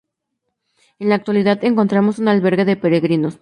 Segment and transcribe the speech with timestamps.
[0.97, 3.29] En la actualidad encontramos un albergue de peregrinos.